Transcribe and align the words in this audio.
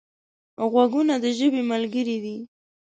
غوږونه 0.71 1.15
د 1.23 1.25
ژبې 1.37 1.61
ملګري 1.71 2.17
دي 2.23 2.37